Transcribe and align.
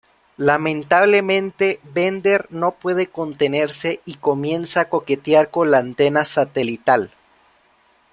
Lamentablemente, 0.37 1.79
Bender 1.93 2.47
no 2.49 2.71
puede 2.71 3.05
contenerse 3.05 4.01
y 4.03 4.15
comienza 4.15 4.79
a 4.81 4.89
coquetear 4.89 5.51
con 5.51 5.69
La 5.69 5.77
antena 5.77 6.25
satelital. 6.25 7.11